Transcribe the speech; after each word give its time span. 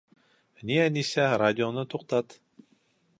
Ни, 0.69 0.77
Әнисә, 0.85 1.27
радионы 1.43 1.85
туҡтат. 1.95 2.37